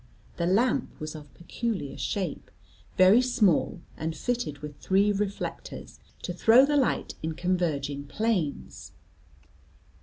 The 0.37 0.47
lamp 0.47 0.99
was 0.99 1.13
of 1.13 1.31
peculiar 1.35 1.95
shape, 1.95 2.49
very 2.97 3.21
small, 3.21 3.81
and 3.95 4.17
fitted 4.17 4.57
with 4.57 4.77
three 4.79 5.11
reflectors, 5.11 5.99
to 6.23 6.33
throw 6.33 6.65
the 6.65 6.75
light 6.75 7.13
in 7.21 7.35
converging 7.35 8.05
planes. 8.07 8.93